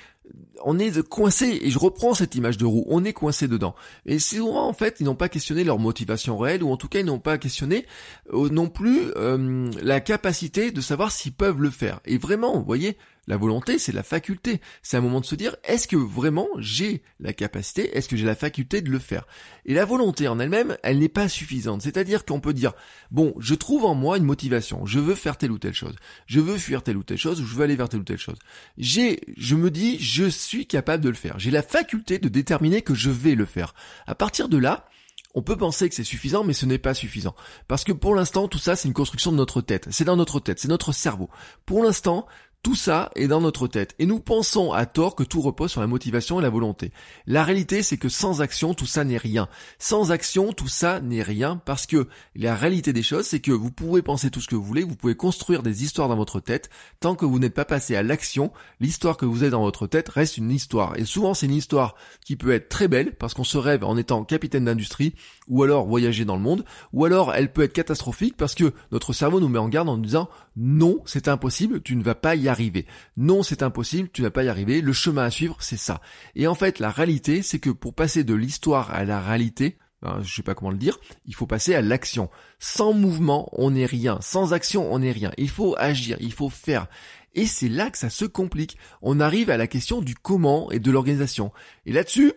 [0.64, 3.74] on est coincé, et je reprends cette image de roue, on est coincé dedans.
[4.04, 7.00] Et souvent, en fait, ils n'ont pas questionné leur motivation réelle, ou en tout cas,
[7.00, 7.86] ils n'ont pas questionné
[8.32, 12.00] euh, non plus euh, la capacité de savoir s'ils peuvent le faire.
[12.04, 12.96] Et vraiment, vous voyez,
[13.28, 14.60] la volonté, c'est la faculté.
[14.82, 18.24] C'est un moment de se dire, est-ce que vraiment j'ai la capacité, est-ce que j'ai
[18.24, 19.26] la faculté de le faire?
[19.64, 21.82] Et la volonté en elle-même, elle n'est pas suffisante.
[21.82, 22.72] C'est-à-dire qu'on peut dire,
[23.10, 26.38] bon, je trouve en moi une motivation, je veux faire telle ou telle chose, je
[26.38, 28.38] veux fuir telle ou telle chose, ou je veux aller vers telle ou telle chose.
[28.78, 31.38] J'ai, je me dis, suis capable de le faire.
[31.38, 33.74] J'ai la faculté de déterminer que je vais le faire.
[34.06, 34.88] À partir de là,
[35.36, 37.34] on peut penser que c'est suffisant, mais ce n'est pas suffisant.
[37.68, 39.86] Parce que pour l'instant, tout ça, c'est une construction de notre tête.
[39.90, 41.28] C'est dans notre tête, c'est notre cerveau.
[41.66, 42.26] Pour l'instant,
[42.66, 45.80] tout ça est dans notre tête et nous pensons à tort que tout repose sur
[45.80, 46.90] la motivation et la volonté.
[47.28, 49.46] La réalité c'est que sans action tout ça n'est rien.
[49.78, 53.70] Sans action tout ça n'est rien parce que la réalité des choses c'est que vous
[53.70, 56.68] pouvez penser tout ce que vous voulez, vous pouvez construire des histoires dans votre tête,
[56.98, 58.50] tant que vous n'êtes pas passé à l'action,
[58.80, 60.98] l'histoire que vous avez dans votre tête reste une histoire.
[60.98, 63.96] Et souvent c'est une histoire qui peut être très belle parce qu'on se rêve en
[63.96, 65.14] étant capitaine d'industrie
[65.46, 69.12] ou alors voyager dans le monde, ou alors elle peut être catastrophique parce que notre
[69.12, 72.34] cerveau nous met en garde en nous disant non c'est impossible, tu ne vas pas
[72.34, 75.76] y arriver non, c'est impossible, tu n'as pas y arriver, le chemin à suivre, c'est
[75.76, 76.00] ça.
[76.34, 80.20] Et en fait, la réalité, c'est que pour passer de l'histoire à la réalité, ben,
[80.22, 82.30] je sais pas comment le dire, il faut passer à l'action.
[82.58, 84.18] Sans mouvement, on n'est rien.
[84.20, 85.32] Sans action, on n'est rien.
[85.38, 86.88] Il faut agir, il faut faire.
[87.34, 88.76] Et c'est là que ça se complique.
[89.02, 91.52] On arrive à la question du comment et de l'organisation.
[91.86, 92.32] Et là-dessus,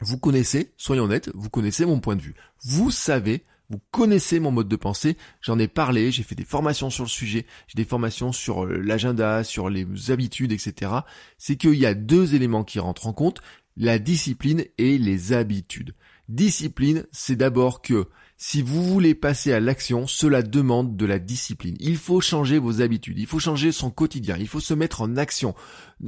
[0.00, 2.34] vous connaissez, soyons honnêtes, vous connaissez mon point de vue.
[2.62, 6.90] Vous savez vous connaissez mon mode de pensée, j'en ai parlé, j'ai fait des formations
[6.90, 10.92] sur le sujet, j'ai des formations sur euh, l'agenda, sur les habitudes, etc.
[11.36, 13.42] C'est qu'il y a deux éléments qui rentrent en compte,
[13.76, 15.94] la discipline et les habitudes.
[16.28, 21.76] Discipline, c'est d'abord que si vous voulez passer à l'action, cela demande de la discipline.
[21.80, 25.16] Il faut changer vos habitudes, il faut changer son quotidien, il faut se mettre en
[25.16, 25.54] action.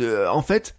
[0.01, 0.77] Euh, en fait,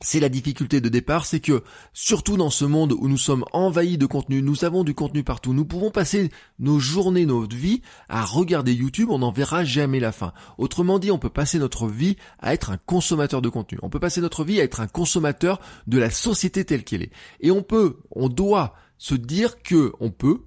[0.00, 3.98] c'est la difficulté de départ, c'est que surtout dans ce monde où nous sommes envahis
[3.98, 6.30] de contenu, nous avons du contenu partout, nous pouvons passer
[6.60, 10.32] nos journées, notre vie à regarder YouTube, on n'en verra jamais la fin.
[10.56, 13.78] Autrement dit, on peut passer notre vie à être un consommateur de contenu.
[13.82, 17.12] On peut passer notre vie à être un consommateur de la société telle qu'elle est.
[17.40, 20.44] Et on peut, on doit se dire que on peut,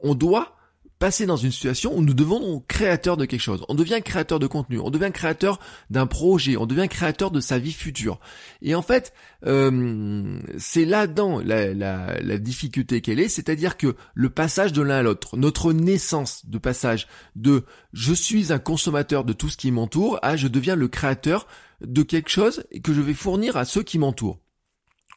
[0.00, 0.56] on doit
[1.00, 3.64] passer dans une situation où nous devenons créateurs de quelque chose.
[3.68, 5.58] On devient créateur de contenu, on devient créateur
[5.88, 8.20] d'un projet, on devient créateur de sa vie future.
[8.60, 9.14] Et en fait,
[9.46, 15.38] euh, c'est là-dedans la difficulté qu'elle est, c'est-à-dire que le passage de l'un à l'autre,
[15.38, 20.36] notre naissance de passage de je suis un consommateur de tout ce qui m'entoure à
[20.36, 21.46] je deviens le créateur
[21.80, 24.38] de quelque chose que je vais fournir à ceux qui m'entourent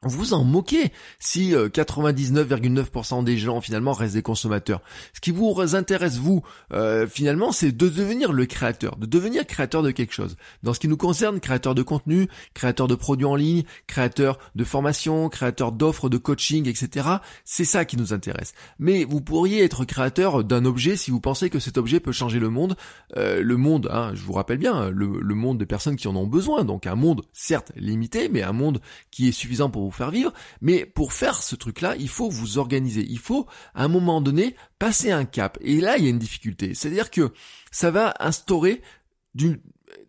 [0.07, 4.81] vous en moquez si 99,9% euh, des gens finalement restent des consommateurs.
[5.13, 9.83] Ce qui vous intéresse vous euh, finalement c'est de devenir le créateur, de devenir créateur
[9.83, 10.35] de quelque chose.
[10.63, 14.63] Dans ce qui nous concerne, créateur de contenu, créateur de produits en ligne, créateur de
[14.63, 17.07] formation, créateur d'offres de coaching, etc.
[17.45, 18.53] C'est ça qui nous intéresse.
[18.79, 22.39] Mais vous pourriez être créateur d'un objet si vous pensez que cet objet peut changer
[22.39, 22.75] le monde.
[23.17, 26.15] Euh, le monde, hein, je vous rappelle bien, le, le monde des personnes qui en
[26.15, 26.63] ont besoin.
[26.63, 30.33] Donc un monde certes limité, mais un monde qui est suffisant pour vous faire vivre,
[30.61, 33.05] mais pour faire ce truc-là, il faut vous organiser.
[33.09, 35.57] Il faut, à un moment donné, passer un cap.
[35.61, 36.73] Et là, il y a une difficulté.
[36.73, 37.31] C'est-à-dire que
[37.71, 38.81] ça va instaurer
[39.33, 39.61] du,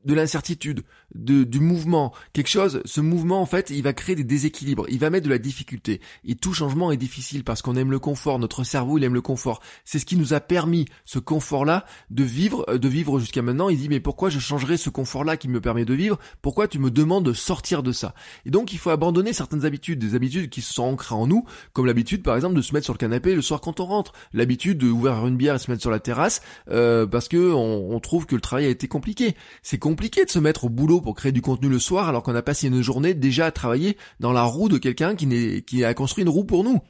[0.05, 0.83] de l'incertitude,
[1.14, 4.99] de, du mouvement, quelque chose, ce mouvement en fait, il va créer des déséquilibres, il
[4.99, 6.01] va mettre de la difficulté.
[6.25, 9.21] Et tout changement est difficile parce qu'on aime le confort, notre cerveau il aime le
[9.21, 9.61] confort.
[9.85, 13.69] C'est ce qui nous a permis, ce confort-là, de vivre, euh, de vivre jusqu'à maintenant.
[13.69, 16.19] Il dit mais pourquoi je changerais ce confort-là qui me permet de vivre?
[16.43, 18.14] Pourquoi tu me demandes de sortir de ça?
[18.47, 21.87] Et donc il faut abandonner certaines habitudes, des habitudes qui sont ancrées en nous, comme
[21.87, 24.79] l'habitude par exemple de se mettre sur le canapé le soir quand on rentre, l'habitude
[24.79, 28.27] d'ouvrir une bière et se mettre sur la terrasse euh, parce que on, on trouve
[28.27, 29.35] que le travail a été compliqué.
[29.62, 32.35] C'est compliqué de se mettre au boulot pour créer du contenu le soir alors qu'on
[32.35, 36.22] a passé une journée déjà à travailler dans la roue de quelqu'un qui, a construit
[36.22, 36.80] une roue pour nous.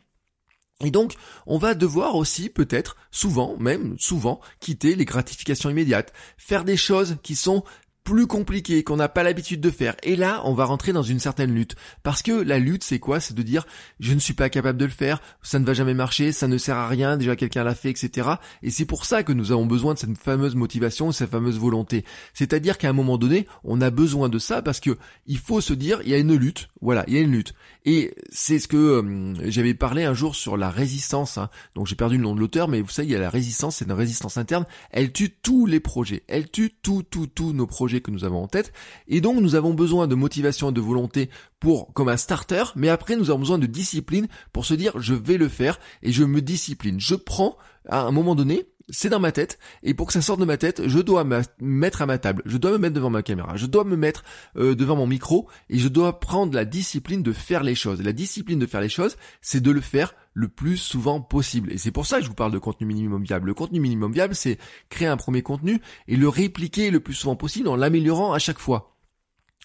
[0.84, 1.14] Et donc,
[1.46, 7.16] on va devoir aussi peut-être, souvent, même souvent, quitter les gratifications immédiates, faire des choses
[7.22, 7.62] qui sont
[8.04, 9.96] plus compliqué, qu'on n'a pas l'habitude de faire.
[10.02, 11.74] Et là, on va rentrer dans une certaine lutte.
[12.02, 13.18] Parce que la lutte, c'est quoi?
[13.18, 13.66] C'est de dire,
[13.98, 16.58] je ne suis pas capable de le faire, ça ne va jamais marcher, ça ne
[16.58, 18.28] sert à rien, déjà quelqu'un l'a fait, etc.
[18.62, 22.04] Et c'est pour ça que nous avons besoin de cette fameuse motivation, cette fameuse volonté.
[22.34, 25.72] C'est-à-dire qu'à un moment donné, on a besoin de ça parce que il faut se
[25.72, 26.68] dire, il y a une lutte.
[26.82, 27.54] Voilà, il y a une lutte.
[27.86, 31.38] Et c'est ce que euh, j'avais parlé un jour sur la résistance.
[31.38, 31.48] Hein.
[31.74, 33.76] Donc j'ai perdu le nom de l'auteur, mais vous savez, il y a la résistance,
[33.76, 34.66] c'est une résistance interne.
[34.90, 36.22] Elle tue tous les projets.
[36.28, 38.72] Elle tue tout, tout, tous nos projets que nous avons en tête.
[39.09, 41.30] Et donc nous avons besoin de motivation et de volonté
[41.61, 45.14] pour comme un starter, mais après nous avons besoin de discipline pour se dire je
[45.14, 47.00] vais le faire et je me discipline.
[47.00, 47.57] Je prends
[47.88, 50.57] à un moment donné, c'est dans ma tête, et pour que ça sorte de ma
[50.57, 53.57] tête, je dois me mettre à ma table, je dois me mettre devant ma caméra,
[53.57, 54.24] je dois me mettre
[54.57, 58.02] euh, devant mon micro, et je dois prendre la discipline de faire les choses.
[58.02, 61.73] La discipline de faire les choses, c'est de le faire le plus souvent possible.
[61.73, 63.47] Et c'est pour ça que je vous parle de contenu minimum viable.
[63.47, 64.59] Le contenu minimum viable, c'est
[64.90, 68.59] créer un premier contenu et le répliquer le plus souvent possible en l'améliorant à chaque
[68.59, 68.90] fois.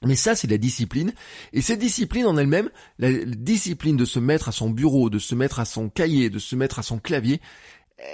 [0.06, 1.12] Mais ça, c'est la discipline.
[1.52, 5.36] Et cette discipline en elle-même, la discipline de se mettre à son bureau, de se
[5.36, 7.42] mettre à son cahier, de se mettre à son clavier,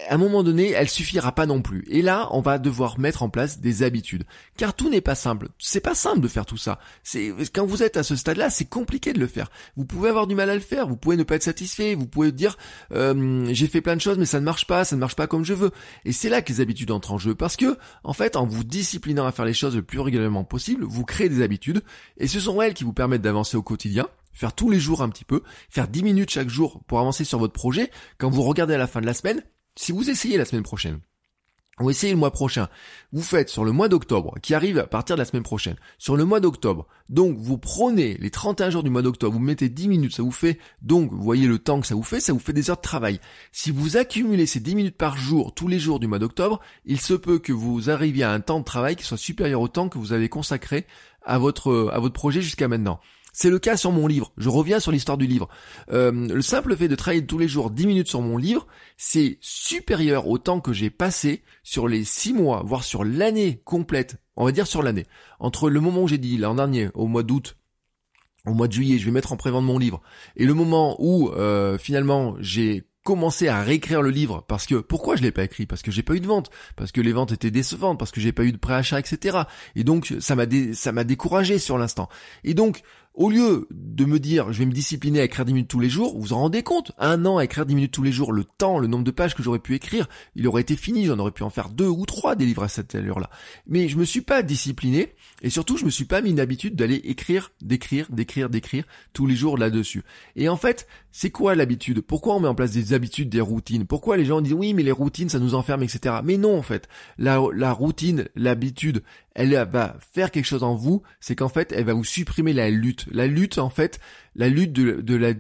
[0.07, 1.83] à un moment donné, elle suffira pas non plus.
[1.89, 4.23] Et là, on va devoir mettre en place des habitudes.
[4.57, 5.49] Car tout n'est pas simple.
[5.59, 6.79] C'est pas simple de faire tout ça.
[7.53, 9.49] Quand vous êtes à ce stade-là, c'est compliqué de le faire.
[9.75, 10.87] Vous pouvez avoir du mal à le faire.
[10.87, 11.95] Vous pouvez ne pas être satisfait.
[11.95, 12.57] Vous pouvez dire,
[12.93, 15.27] euh, j'ai fait plein de choses, mais ça ne marche pas, ça ne marche pas
[15.27, 15.71] comme je veux.
[16.03, 17.35] Et c'est là que les habitudes entrent en jeu.
[17.35, 20.83] Parce que, en fait, en vous disciplinant à faire les choses le plus régulièrement possible,
[20.83, 21.83] vous créez des habitudes.
[22.17, 25.07] Et ce sont elles qui vous permettent d'avancer au quotidien faire tous les jours un
[25.07, 27.89] petit peu, faire 10 minutes chaque jour pour avancer sur votre projet.
[28.17, 29.41] Quand vous regardez à la fin de la semaine,
[29.77, 30.99] si vous essayez la semaine prochaine,
[31.81, 32.69] ou essayez le mois prochain,
[33.11, 36.15] vous faites sur le mois d'octobre, qui arrive à partir de la semaine prochaine, sur
[36.15, 39.89] le mois d'octobre, donc vous prenez les 31 jours du mois d'octobre, vous mettez 10
[39.89, 42.39] minutes, ça vous fait, donc vous voyez le temps que ça vous fait, ça vous
[42.39, 43.19] fait des heures de travail.
[43.51, 47.01] Si vous accumulez ces 10 minutes par jour, tous les jours du mois d'octobre, il
[47.01, 49.89] se peut que vous arriviez à un temps de travail qui soit supérieur au temps
[49.89, 50.87] que vous avez consacré
[51.23, 53.01] à votre, à votre projet jusqu'à maintenant.
[53.37, 54.31] C'est le cas sur mon livre.
[54.37, 55.49] Je reviens sur l'histoire du livre.
[55.91, 59.37] Euh, le simple fait de travailler tous les jours 10 minutes sur mon livre, c'est
[59.41, 64.15] supérieur au temps que j'ai passé sur les 6 mois, voire sur l'année complète.
[64.37, 65.05] On va dire sur l'année.
[65.41, 67.57] Entre le moment où j'ai dit l'an dernier, au mois d'août,
[68.45, 70.01] au mois de juillet, je vais mettre en prévente mon livre,
[70.37, 75.15] et le moment où euh, finalement j'ai commencé à réécrire le livre parce que pourquoi
[75.15, 75.67] je l'ai pas écrit?
[75.67, 78.19] Parce que j'ai pas eu de vente parce que les ventes étaient décevantes parce que
[78.19, 79.43] j'ai pas eu de préachat etc
[79.75, 82.09] et donc ça m'a ça m'a découragé sur l'instant
[82.43, 82.81] et donc
[83.15, 85.89] au lieu de me dire, je vais me discipliner à écrire 10 minutes tous les
[85.89, 88.43] jours, vous en rendez compte Un an à écrire 10 minutes tous les jours, le
[88.43, 91.31] temps, le nombre de pages que j'aurais pu écrire, il aurait été fini, j'en aurais
[91.31, 93.29] pu en faire deux ou trois des livres à cette allure-là.
[93.67, 96.75] Mais je me suis pas discipliné, et surtout je me suis pas mis une habitude
[96.75, 100.03] d'aller écrire, d'écrire, d'écrire, d'écrire tous les jours là-dessus.
[100.35, 102.01] Et en fait, c'est quoi l'habitude?
[102.01, 103.85] Pourquoi on met en place des habitudes, des routines?
[103.85, 106.15] Pourquoi les gens disent oui mais les routines ça nous enferme, etc.
[106.23, 107.37] Mais non en fait, la
[107.71, 109.03] routine, l'habitude,
[109.35, 112.69] elle va faire quelque chose en vous, c'est qu'en fait, elle va vous supprimer la
[112.69, 113.05] lutte.
[113.11, 113.99] La lutte, en fait,
[114.33, 115.33] la lutte de, la,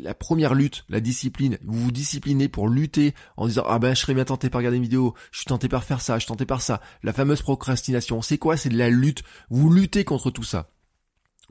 [0.00, 1.58] la première lutte, la discipline.
[1.64, 4.76] Vous vous disciplinez pour lutter en disant, ah ben, je serais bien tenté par regarder
[4.76, 6.80] une vidéo, je suis tenté par faire ça, je suis tenté par ça.
[7.02, 8.22] La fameuse procrastination.
[8.22, 8.56] C'est quoi?
[8.56, 9.24] C'est de la lutte.
[9.50, 10.70] Vous luttez contre tout ça.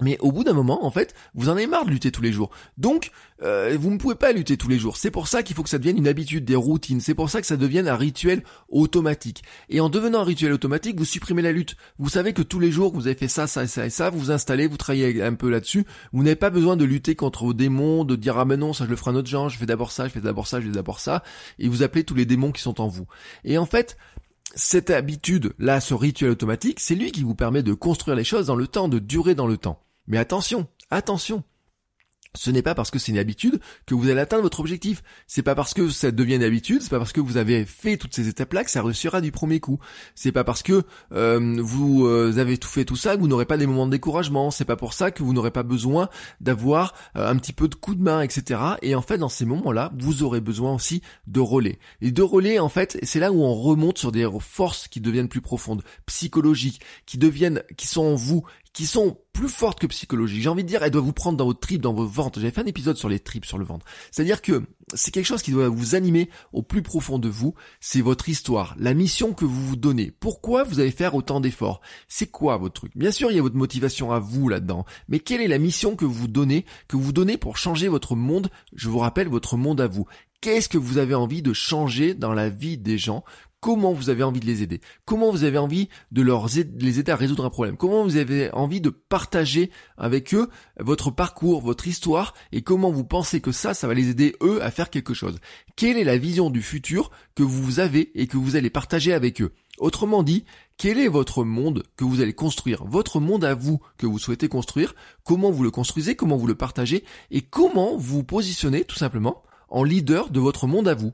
[0.01, 2.31] Mais au bout d'un moment, en fait, vous en avez marre de lutter tous les
[2.31, 2.49] jours.
[2.77, 3.11] Donc,
[3.43, 4.97] euh, vous ne pouvez pas lutter tous les jours.
[4.97, 6.99] C'est pour ça qu'il faut que ça devienne une habitude, des routines.
[6.99, 9.43] C'est pour ça que ça devienne un rituel automatique.
[9.69, 11.75] Et en devenant un rituel automatique, vous supprimez la lutte.
[11.99, 14.19] Vous savez que tous les jours, vous avez fait ça, ça, ça et ça, vous
[14.19, 15.85] vous installez, vous travaillez un peu là-dessus.
[16.11, 18.85] Vous n'avez pas besoin de lutter contre vos démons, de dire ah mais non, ça
[18.85, 20.65] je le ferai un autre genre, je fais d'abord ça, je fais d'abord ça, je
[20.65, 21.23] fais d'abord ça.
[21.59, 23.05] Et vous appelez tous les démons qui sont en vous.
[23.43, 23.97] Et en fait,
[24.55, 28.47] cette habitude, là, ce rituel automatique, c'est lui qui vous permet de construire les choses
[28.47, 29.81] dans le temps, de durer dans le temps.
[30.07, 31.43] Mais attention, attention,
[32.35, 35.03] ce n'est pas parce que c'est une habitude que vous allez atteindre votre objectif.
[35.27, 37.97] C'est pas parce que ça devient une habitude, c'est pas parce que vous avez fait
[37.97, 39.79] toutes ces étapes-là que ça réussira du premier coup.
[40.15, 43.45] C'est pas parce que euh, vous euh, avez tout fait tout ça que vous n'aurez
[43.45, 44.51] pas des moments de découragement.
[44.51, 46.09] C'est pas pour ça que vous n'aurez pas besoin
[46.41, 48.59] d'avoir euh, un petit peu de coup de main, etc.
[48.81, 51.79] Et en fait, dans ces moments-là, vous aurez besoin aussi de relais.
[52.01, 55.27] Et de relais, en fait, c'est là où on remonte sur des forces qui deviennent
[55.27, 58.43] plus profondes, psychologiques, qui deviennent, qui sont en vous,
[58.73, 60.41] qui sont plus fortes que psychologiques.
[60.43, 62.35] J'ai envie de dire, elles doivent vous prendre dans votre tripes, dans vos ventes.
[62.35, 63.85] J'avais fait un épisode sur les tripes, sur le ventre.
[64.11, 67.55] C'est-à-dire que c'est quelque chose qui doit vous animer au plus profond de vous.
[67.79, 70.11] C'est votre histoire, la mission que vous vous donnez.
[70.11, 71.81] Pourquoi vous allez faire autant d'efforts?
[72.07, 72.91] C'est quoi votre truc?
[72.95, 74.85] Bien sûr, il y a votre motivation à vous là-dedans.
[75.07, 78.49] Mais quelle est la mission que vous donnez, que vous donnez pour changer votre monde?
[78.75, 80.05] Je vous rappelle votre monde à vous.
[80.41, 83.23] Qu'est-ce que vous avez envie de changer dans la vie des gens
[83.63, 86.21] comment vous avez envie de les aider, comment vous avez envie de
[86.83, 90.49] les aider à résoudre un problème, comment vous avez envie de partager avec eux
[90.81, 92.33] votre parcours, votre histoire?
[92.51, 95.39] Et comment vous pensez que ça, ça va les aider eux à faire quelque chose?
[95.77, 99.41] Quelle est la vision du futur que vous avez et que vous allez partager avec
[99.41, 99.53] eux?
[99.77, 100.43] Autrement dit,
[100.75, 104.49] quel est votre monde que vous allez construire, votre monde à vous que vous souhaitez
[104.49, 109.41] construire, comment vous le construisez, comment vous le partagez et comment vous positionnez tout simplement
[109.69, 111.13] en leader de votre monde à vous?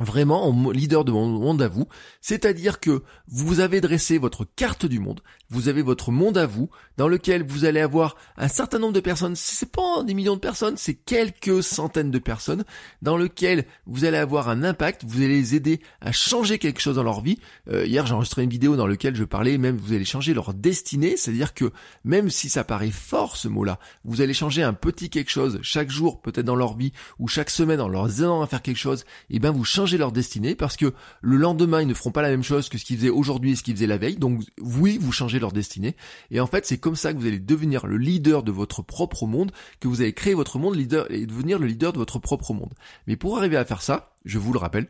[0.00, 1.86] Vraiment en leader de mon monde à vous,
[2.20, 6.68] c'est-à-dire que vous avez dressé votre carte du monde, vous avez votre monde à vous,
[6.96, 10.40] dans lequel vous allez avoir un certain nombre de personnes, c'est pas des millions de
[10.40, 12.64] personnes, c'est quelques centaines de personnes,
[13.02, 16.96] dans lequel vous allez avoir un impact, vous allez les aider à changer quelque chose
[16.96, 17.38] dans leur vie.
[17.68, 20.54] Euh, hier j'ai enregistré une vidéo dans laquelle je parlais, même vous allez changer leur
[20.54, 21.70] destinée, c'est-à-dire que
[22.04, 25.90] même si ça paraît fort ce mot-là, vous allez changer un petit quelque chose chaque
[25.90, 29.04] jour peut-être dans leur vie, ou chaque semaine en leur aidant à faire quelque chose,
[29.30, 32.10] et eh ben vous changez changer leur destinée parce que le lendemain, ils ne feront
[32.10, 34.16] pas la même chose que ce qu'ils faisaient aujourd'hui et ce qu'ils faisaient la veille.
[34.16, 35.94] Donc oui, vous changez leur destinée.
[36.30, 39.26] Et en fait, c'est comme ça que vous allez devenir le leader de votre propre
[39.26, 42.54] monde, que vous allez créer votre monde leader et devenir le leader de votre propre
[42.54, 42.72] monde.
[43.06, 44.88] Mais pour arriver à faire ça, je vous le rappelle,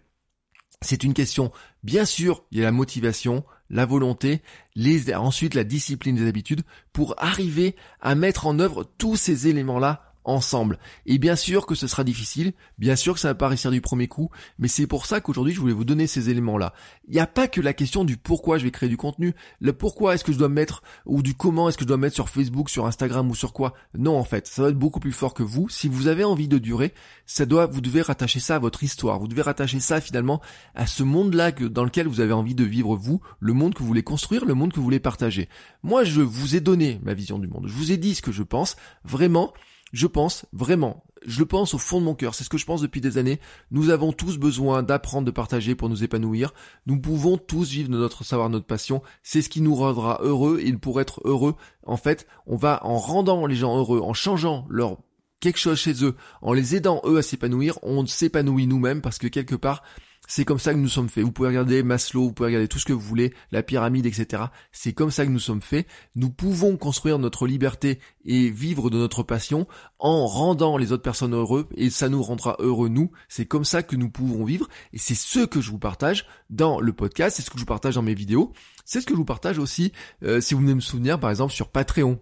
[0.81, 1.51] c'est une question,
[1.83, 4.43] bien sûr, il y a la motivation, la volonté,
[4.77, 10.14] les, ensuite la discipline des habitudes, pour arriver à mettre en œuvre tous ces éléments-là
[10.25, 10.79] ensemble.
[11.07, 13.81] Et bien sûr que ce sera difficile, bien sûr que ça va pas réussir du
[13.81, 16.73] premier coup, mais c'est pour ça qu'aujourd'hui je voulais vous donner ces éléments-là.
[17.09, 19.73] Il n'y a pas que la question du pourquoi je vais créer du contenu, le
[19.73, 22.29] pourquoi est-ce que je dois mettre, ou du comment est-ce que je dois mettre sur
[22.29, 23.75] Facebook, sur Instagram ou sur quoi.
[23.97, 25.69] Non en fait, ça doit être beaucoup plus fort que vous.
[25.69, 26.95] Si vous avez envie de durer,
[27.27, 30.41] ça doit, vous devez rattacher ça à votre histoire, vous devez rattacher ça finalement
[30.75, 33.87] à ce monde-là dans lequel vous avez envie de vivre vous, le monde que vous
[33.87, 35.49] voulez construire, le monde que vous voulez partager.
[35.83, 38.33] Moi je vous ai donné ma vision du monde, je vous ai dit ce que
[38.33, 39.53] je pense, vraiment,
[39.95, 42.67] je pense vraiment, je le pense au fond de mon cœur, c'est ce que je
[42.67, 43.39] pense depuis des années,
[43.71, 46.53] nous avons tous besoin d'apprendre, de partager pour nous épanouir,
[46.87, 50.59] nous pouvons tous vivre de notre savoir, notre passion, c'est ce qui nous rendra heureux
[50.61, 51.55] et pour être heureux,
[51.85, 54.99] en fait, on va en rendant les gens heureux, en changeant leur
[55.39, 59.29] quelque chose chez eux, en les aidant eux à s'épanouir, on s'épanouit nous-mêmes parce que
[59.29, 59.85] quelque part,
[60.27, 61.25] c'est comme ça que nous sommes faits.
[61.25, 64.45] Vous pouvez regarder Maslow, vous pouvez regarder tout ce que vous voulez, la pyramide, etc.
[64.73, 65.87] C'est comme ça que nous sommes faits.
[66.17, 69.67] Nous pouvons construire notre liberté et vivre de notre passion
[69.99, 73.11] en rendant les autres personnes heureux et ça nous rendra heureux nous.
[73.29, 76.81] C'est comme ça que nous pouvons vivre et c'est ce que je vous partage dans
[76.81, 78.53] le podcast, c'est ce que je vous partage dans mes vidéos.
[78.85, 81.53] C'est ce que je vous partage aussi, euh, si vous venez me souvenir, par exemple,
[81.53, 82.19] sur Patreon.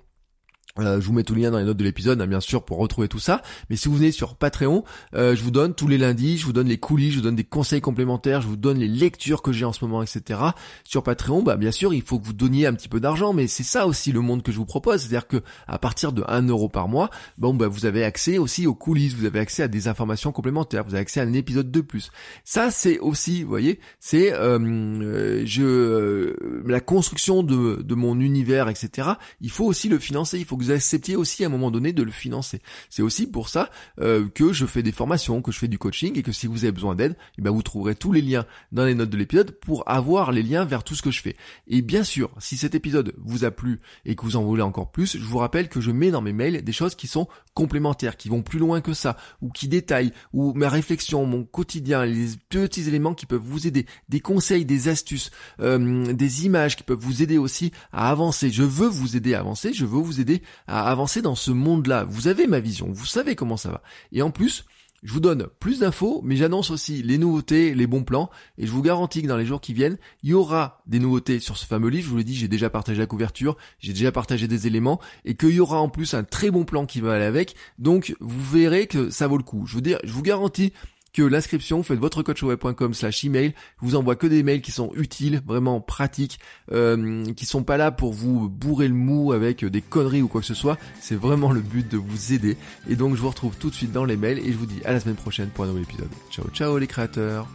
[0.78, 2.64] Euh, je vous mets tout le lien dans les notes de l'épisode, hein, bien sûr,
[2.64, 3.42] pour retrouver tout ça.
[3.68, 6.54] Mais si vous venez sur Patreon, euh, je vous donne tous les lundis, je vous
[6.54, 9.52] donne les coulisses, je vous donne des conseils complémentaires, je vous donne les lectures que
[9.52, 10.40] j'ai en ce moment, etc.
[10.84, 13.48] Sur Patreon, bah bien sûr, il faut que vous donniez un petit peu d'argent, mais
[13.48, 16.48] c'est ça aussi le monde que je vous propose, c'est-à-dire que à partir de 1
[16.48, 19.68] euro par mois, bon bah vous avez accès aussi aux coulisses, vous avez accès à
[19.68, 22.10] des informations complémentaires, vous avez accès à un épisode de plus.
[22.44, 26.34] Ça, c'est aussi, vous voyez, c'est euh, je
[26.66, 29.10] la construction de, de mon univers, etc.
[29.42, 32.02] Il faut aussi le financer, il faut vous acceptiez aussi à un moment donné de
[32.02, 32.60] le financer.
[32.90, 33.70] C'est aussi pour ça
[34.00, 36.64] euh, que je fais des formations, que je fais du coaching et que si vous
[36.64, 39.52] avez besoin d'aide, eh ben vous trouverez tous les liens dans les notes de l'épisode
[39.60, 41.36] pour avoir les liens vers tout ce que je fais.
[41.66, 44.90] Et bien sûr, si cet épisode vous a plu et que vous en voulez encore
[44.90, 48.16] plus, je vous rappelle que je mets dans mes mails des choses qui sont complémentaires,
[48.16, 52.28] qui vont plus loin que ça, ou qui détaillent, ou ma réflexion, mon quotidien, les
[52.48, 56.98] petits éléments qui peuvent vous aider, des conseils, des astuces, euh, des images qui peuvent
[56.98, 58.50] vous aider aussi à avancer.
[58.50, 62.04] Je veux vous aider à avancer, je veux vous aider à avancer dans ce monde-là.
[62.04, 63.82] Vous avez ma vision, vous savez comment ça va.
[64.12, 64.64] Et en plus,
[65.02, 68.70] je vous donne plus d'infos, mais j'annonce aussi les nouveautés, les bons plans, et je
[68.70, 71.66] vous garantis que dans les jours qui viennent, il y aura des nouveautés sur ce
[71.66, 72.04] fameux livre.
[72.04, 75.34] Je vous l'ai dit, j'ai déjà partagé la couverture, j'ai déjà partagé des éléments, et
[75.34, 77.56] qu'il y aura en plus un très bon plan qui va aller avec.
[77.78, 79.66] Donc, vous verrez que ça vaut le coup.
[79.66, 80.72] Je veux dire, je vous garantis
[81.12, 84.92] que l'inscription, faites votre coachweb.com slash email, je vous envoie que des mails qui sont
[84.94, 86.38] utiles, vraiment pratiques,
[86.72, 90.40] euh, qui sont pas là pour vous bourrer le mou avec des conneries ou quoi
[90.40, 92.56] que ce soit, c'est vraiment le but de vous aider.
[92.88, 94.80] Et donc je vous retrouve tout de suite dans les mails et je vous dis
[94.84, 96.10] à la semaine prochaine pour un nouvel épisode.
[96.30, 97.46] Ciao ciao les créateurs